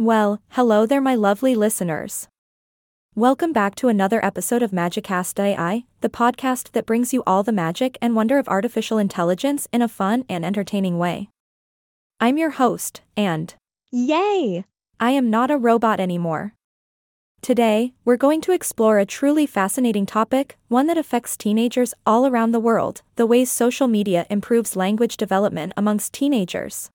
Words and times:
Well, 0.00 0.40
hello 0.52 0.86
there, 0.86 1.02
my 1.02 1.14
lovely 1.14 1.54
listeners. 1.54 2.26
Welcome 3.14 3.52
back 3.52 3.74
to 3.74 3.88
another 3.88 4.24
episode 4.24 4.62
of 4.62 4.70
Magicast 4.70 5.38
AI, 5.38 5.84
the 6.00 6.08
podcast 6.08 6.72
that 6.72 6.86
brings 6.86 7.12
you 7.12 7.22
all 7.26 7.42
the 7.42 7.52
magic 7.52 7.98
and 8.00 8.16
wonder 8.16 8.38
of 8.38 8.48
artificial 8.48 8.96
intelligence 8.96 9.68
in 9.74 9.82
a 9.82 9.88
fun 9.88 10.24
and 10.26 10.42
entertaining 10.42 10.96
way. 10.96 11.28
I'm 12.18 12.38
your 12.38 12.52
host, 12.52 13.02
and 13.14 13.54
Yay! 13.92 14.64
I 14.98 15.10
am 15.10 15.28
not 15.28 15.50
a 15.50 15.58
robot 15.58 16.00
anymore. 16.00 16.54
Today, 17.42 17.92
we're 18.02 18.16
going 18.16 18.40
to 18.40 18.52
explore 18.52 18.98
a 18.98 19.04
truly 19.04 19.44
fascinating 19.44 20.06
topic, 20.06 20.56
one 20.68 20.86
that 20.86 20.96
affects 20.96 21.36
teenagers 21.36 21.92
all 22.06 22.26
around 22.26 22.52
the 22.52 22.58
world 22.58 23.02
the 23.16 23.26
ways 23.26 23.50
social 23.50 23.86
media 23.86 24.26
improves 24.30 24.76
language 24.76 25.18
development 25.18 25.74
amongst 25.76 26.14
teenagers. 26.14 26.88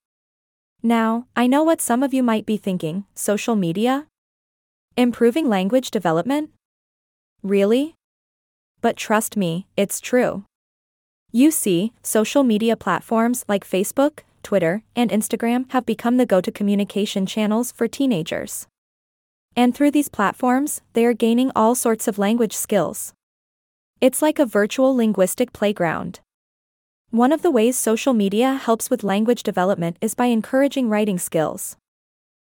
Now, 0.82 1.26
I 1.34 1.46
know 1.46 1.62
what 1.62 1.80
some 1.80 2.02
of 2.02 2.14
you 2.14 2.22
might 2.22 2.46
be 2.46 2.56
thinking 2.56 3.04
social 3.14 3.56
media? 3.56 4.06
Improving 4.96 5.48
language 5.48 5.90
development? 5.90 6.50
Really? 7.42 7.94
But 8.80 8.96
trust 8.96 9.36
me, 9.36 9.66
it's 9.76 10.00
true. 10.00 10.44
You 11.32 11.50
see, 11.50 11.92
social 12.02 12.42
media 12.42 12.76
platforms 12.76 13.44
like 13.48 13.68
Facebook, 13.68 14.20
Twitter, 14.42 14.84
and 14.94 15.10
Instagram 15.10 15.70
have 15.72 15.84
become 15.84 16.18
the 16.18 16.26
go 16.26 16.40
to 16.40 16.52
communication 16.52 17.26
channels 17.26 17.72
for 17.72 17.88
teenagers. 17.88 18.66
And 19.56 19.74
through 19.74 19.90
these 19.90 20.08
platforms, 20.08 20.82
they 20.92 21.04
are 21.04 21.14
gaining 21.14 21.50
all 21.56 21.74
sorts 21.74 22.06
of 22.06 22.18
language 22.18 22.54
skills. 22.54 23.12
It's 24.00 24.22
like 24.22 24.38
a 24.38 24.46
virtual 24.46 24.94
linguistic 24.94 25.52
playground. 25.52 26.20
One 27.10 27.32
of 27.32 27.42
the 27.42 27.52
ways 27.52 27.78
social 27.78 28.12
media 28.12 28.54
helps 28.54 28.90
with 28.90 29.04
language 29.04 29.42
development 29.42 29.96
is 30.00 30.14
by 30.14 30.26
encouraging 30.26 30.88
writing 30.88 31.18
skills. 31.18 31.76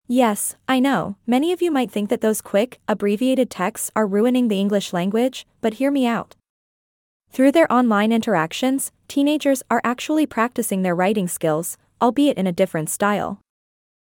Yes, 0.07 0.55
I 0.67 0.79
know, 0.79 1.17
many 1.27 1.51
of 1.51 1.61
you 1.61 1.69
might 1.69 1.91
think 1.91 2.09
that 2.09 2.21
those 2.21 2.41
quick, 2.41 2.79
abbreviated 2.87 3.51
texts 3.51 3.91
are 3.95 4.07
ruining 4.07 4.47
the 4.47 4.59
English 4.59 4.91
language, 4.91 5.45
but 5.61 5.75
hear 5.75 5.91
me 5.91 6.07
out. 6.07 6.35
Through 7.31 7.51
their 7.51 7.71
online 7.71 8.11
interactions, 8.11 8.91
teenagers 9.07 9.61
are 9.69 9.81
actually 9.83 10.25
practicing 10.25 10.81
their 10.81 10.95
writing 10.95 11.27
skills, 11.27 11.77
albeit 12.01 12.37
in 12.37 12.47
a 12.47 12.51
different 12.51 12.89
style. 12.89 13.39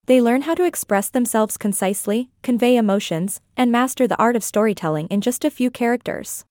They 0.06 0.22
learn 0.22 0.44
how 0.44 0.54
to 0.56 0.64
express 0.64 1.10
themselves 1.10 1.58
concisely, 1.58 2.30
convey 2.44 2.78
emotions, 2.78 3.42
and 3.58 3.72
master 3.72 4.08
the 4.08 4.18
art 4.18 4.36
of 4.36 4.44
storytelling 4.44 5.08
in 5.08 5.22
just 5.22 5.44
a 5.44 5.50
few 5.50 5.72
characters. 5.72 6.46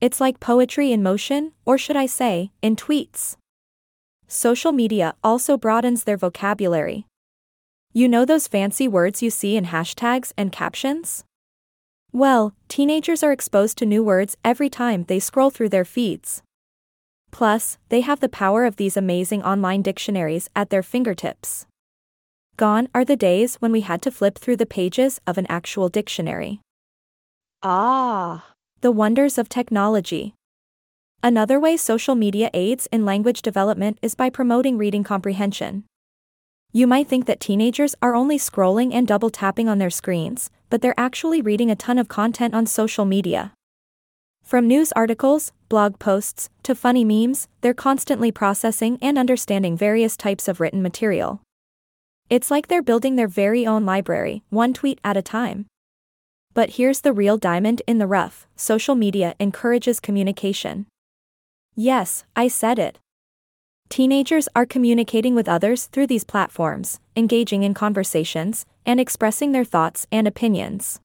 It's 0.00 0.20
like 0.20 0.40
poetry 0.40 0.92
in 0.92 1.02
motion, 1.02 1.52
or 1.64 1.78
should 1.78 1.96
I 1.96 2.06
say, 2.06 2.50
in 2.60 2.76
tweets. 2.76 3.36
Social 4.28 4.72
media 4.72 5.14
also 5.24 5.56
broadens 5.56 6.04
their 6.04 6.16
vocabulary. 6.16 7.06
You 7.92 8.08
know 8.08 8.24
those 8.24 8.46
fancy 8.46 8.86
words 8.86 9.22
you 9.22 9.30
see 9.30 9.56
in 9.56 9.66
hashtags 9.66 10.32
and 10.36 10.52
captions? 10.52 11.24
Well, 12.12 12.54
teenagers 12.68 13.22
are 13.22 13.32
exposed 13.32 13.78
to 13.78 13.86
new 13.86 14.02
words 14.02 14.36
every 14.44 14.68
time 14.68 15.04
they 15.04 15.18
scroll 15.18 15.50
through 15.50 15.70
their 15.70 15.84
feeds. 15.84 16.42
Plus, 17.30 17.78
they 17.88 18.02
have 18.02 18.20
the 18.20 18.28
power 18.28 18.64
of 18.64 18.76
these 18.76 18.96
amazing 18.96 19.42
online 19.42 19.82
dictionaries 19.82 20.50
at 20.54 20.70
their 20.70 20.82
fingertips. 20.82 21.66
Gone 22.56 22.88
are 22.94 23.04
the 23.04 23.16
days 23.16 23.56
when 23.56 23.72
we 23.72 23.82
had 23.82 24.02
to 24.02 24.10
flip 24.10 24.38
through 24.38 24.56
the 24.56 24.66
pages 24.66 25.20
of 25.26 25.38
an 25.38 25.46
actual 25.48 25.88
dictionary. 25.88 26.60
Ah, 27.62 28.55
The 28.86 28.92
wonders 28.92 29.36
of 29.36 29.48
technology. 29.48 30.36
Another 31.20 31.58
way 31.58 31.76
social 31.76 32.14
media 32.14 32.50
aids 32.54 32.86
in 32.92 33.04
language 33.04 33.42
development 33.42 33.98
is 34.00 34.14
by 34.14 34.30
promoting 34.30 34.78
reading 34.78 35.02
comprehension. 35.02 35.82
You 36.72 36.86
might 36.86 37.08
think 37.08 37.26
that 37.26 37.40
teenagers 37.40 37.96
are 38.00 38.14
only 38.14 38.38
scrolling 38.38 38.94
and 38.94 39.04
double 39.04 39.28
tapping 39.28 39.68
on 39.68 39.78
their 39.78 39.90
screens, 39.90 40.50
but 40.70 40.82
they're 40.82 40.94
actually 40.96 41.42
reading 41.42 41.68
a 41.68 41.74
ton 41.74 41.98
of 41.98 42.06
content 42.06 42.54
on 42.54 42.64
social 42.64 43.04
media. 43.04 43.54
From 44.44 44.68
news 44.68 44.92
articles, 44.92 45.50
blog 45.68 45.98
posts, 45.98 46.48
to 46.62 46.76
funny 46.76 47.04
memes, 47.04 47.48
they're 47.62 47.74
constantly 47.74 48.30
processing 48.30 49.00
and 49.02 49.18
understanding 49.18 49.76
various 49.76 50.16
types 50.16 50.46
of 50.46 50.60
written 50.60 50.80
material. 50.80 51.40
It's 52.30 52.52
like 52.52 52.68
they're 52.68 52.82
building 52.82 53.16
their 53.16 53.26
very 53.26 53.66
own 53.66 53.84
library, 53.84 54.44
one 54.50 54.72
tweet 54.72 55.00
at 55.02 55.16
a 55.16 55.22
time. 55.22 55.66
But 56.56 56.70
here's 56.70 57.02
the 57.02 57.12
real 57.12 57.36
diamond 57.36 57.82
in 57.86 57.98
the 57.98 58.06
rough 58.06 58.46
social 58.56 58.94
media 58.94 59.34
encourages 59.38 60.00
communication. 60.00 60.86
Yes, 61.74 62.24
I 62.34 62.48
said 62.48 62.78
it. 62.78 62.98
Teenagers 63.90 64.48
are 64.56 64.64
communicating 64.64 65.34
with 65.34 65.50
others 65.50 65.84
through 65.84 66.06
these 66.06 66.24
platforms, 66.24 66.98
engaging 67.14 67.62
in 67.62 67.74
conversations, 67.74 68.64
and 68.86 68.98
expressing 68.98 69.52
their 69.52 69.66
thoughts 69.66 70.06
and 70.10 70.26
opinions. 70.26 70.98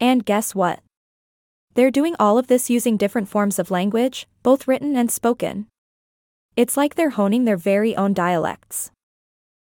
And 0.00 0.26
guess 0.26 0.52
what? 0.52 0.80
They're 1.74 1.92
doing 1.92 2.16
all 2.18 2.36
of 2.36 2.48
this 2.48 2.68
using 2.68 2.96
different 2.96 3.28
forms 3.28 3.60
of 3.60 3.70
language, 3.70 4.26
both 4.42 4.66
written 4.66 4.96
and 4.96 5.12
spoken. 5.12 5.68
It's 6.56 6.76
like 6.76 6.96
they're 6.96 7.10
honing 7.10 7.44
their 7.44 7.56
very 7.56 7.94
own 7.94 8.14
dialects. 8.14 8.90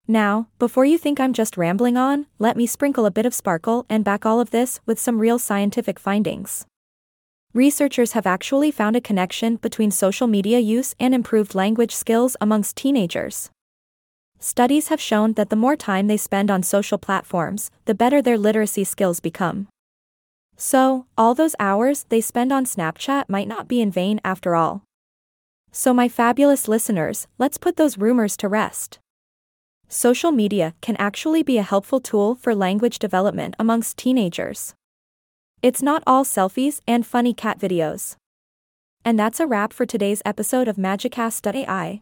Now, 0.08 0.48
before 0.60 0.84
you 0.84 0.98
think 0.98 1.20
I'm 1.20 1.32
just 1.32 1.56
rambling 1.56 1.96
on, 1.96 2.26
let 2.38 2.58
me 2.58 2.68
sprinkle 2.68 3.06
a 3.06 3.12
bit 3.12 3.26
of 3.26 3.34
sparkle 3.34 3.86
and 3.90 4.04
back 4.04 4.26
all 4.26 4.42
of 4.42 4.52
this 4.52 4.82
with 4.86 5.00
some 5.00 5.20
real 5.20 5.40
scientific 5.40 5.98
findings. 5.98 6.66
Researchers 7.54 8.12
have 8.12 8.28
actually 8.28 8.70
found 8.70 8.96
a 8.96 9.02
connection 9.02 9.56
between 9.58 9.92
social 9.92 10.28
media 10.28 10.60
use 10.60 10.94
and 11.00 11.14
improved 11.14 11.56
language 11.56 11.96
skills 11.96 12.36
amongst 12.42 12.76
teenagers. 12.76 13.50
Studies 14.40 14.90
have 14.90 15.00
shown 15.00 15.34
that 15.34 15.50
the 15.50 15.56
more 15.56 15.78
time 15.78 16.08
they 16.08 16.18
spend 16.18 16.52
on 16.52 16.64
social 16.64 16.98
platforms, 16.98 17.72
the 17.86 17.96
better 17.96 18.22
their 18.22 18.38
literacy 18.38 18.84
skills 18.84 19.22
become. 19.22 19.68
So, 20.58 21.06
all 21.18 21.34
those 21.34 21.56
hours 21.60 22.06
they 22.10 22.20
spend 22.20 22.52
on 22.52 22.66
Snapchat 22.66 23.30
might 23.30 23.48
not 23.48 23.70
be 23.70 23.80
in 23.80 23.90
vain 23.90 24.20
after 24.26 24.56
all. 24.56 24.84
So, 25.72 25.94
my 25.94 26.10
fabulous 26.10 26.68
listeners, 26.68 27.28
let's 27.38 27.58
put 27.58 27.78
those 27.78 27.98
rumors 27.98 28.36
to 28.38 28.50
rest. 28.50 29.00
Social 29.88 30.32
media 30.32 30.74
can 30.82 30.96
actually 30.98 31.44
be 31.44 31.58
a 31.58 31.64
helpful 31.64 32.00
tool 32.00 32.36
for 32.36 32.56
language 32.56 33.00
development 33.00 33.56
amongst 33.60 33.98
teenagers. 33.98 34.74
It's 35.62 35.82
not 35.82 36.04
all 36.06 36.26
selfies 36.26 36.82
and 36.88 37.06
funny 37.06 37.34
cat 37.34 37.60
videos. 37.60 38.16
And 39.06 39.20
that's 39.20 39.40
a 39.40 39.48
wrap 39.48 39.72
for 39.72 39.86
today's 39.86 40.22
episode 40.26 40.68
of 40.68 40.78
Magicast.ai. 40.78 42.02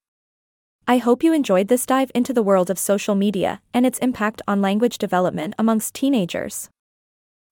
I 0.87 0.97
hope 0.97 1.23
you 1.23 1.33
enjoyed 1.33 1.67
this 1.67 1.85
dive 1.85 2.11
into 2.15 2.33
the 2.33 2.43
world 2.43 2.69
of 2.69 2.79
social 2.79 3.15
media 3.15 3.61
and 3.73 3.85
its 3.85 3.99
impact 3.99 4.41
on 4.47 4.61
language 4.61 4.97
development 4.97 5.53
amongst 5.59 5.93
teenagers. 5.93 6.69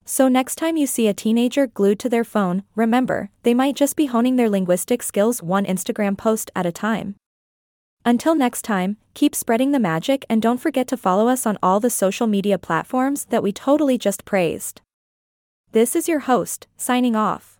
So, 0.05 0.27
next 0.27 0.55
time 0.55 0.77
you 0.77 0.87
see 0.87 1.07
a 1.07 1.13
teenager 1.13 1.67
glued 1.67 1.99
to 1.99 2.09
their 2.09 2.23
phone, 2.23 2.63
remember, 2.75 3.29
they 3.43 3.53
might 3.53 3.75
just 3.75 3.95
be 3.95 4.07
honing 4.07 4.35
their 4.35 4.49
linguistic 4.49 5.03
skills 5.03 5.43
one 5.43 5.65
Instagram 5.65 6.17
post 6.17 6.49
at 6.55 6.65
a 6.65 6.71
time. 6.71 7.15
Until 8.09 8.33
next 8.33 8.63
time, 8.63 8.97
keep 9.13 9.35
spreading 9.35 9.71
the 9.71 9.79
magic 9.79 10.25
and 10.27 10.41
don't 10.41 10.57
forget 10.57 10.87
to 10.87 10.97
follow 10.97 11.27
us 11.27 11.45
on 11.45 11.59
all 11.61 11.79
the 11.79 11.91
social 11.91 12.25
media 12.25 12.57
platforms 12.57 13.25
that 13.25 13.43
we 13.43 13.51
totally 13.51 13.99
just 13.99 14.25
praised. 14.25 14.81
This 15.73 15.95
is 15.95 16.07
your 16.07 16.21
host, 16.21 16.65
signing 16.75 17.15
off. 17.15 17.58